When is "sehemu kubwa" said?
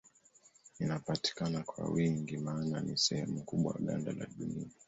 2.97-3.73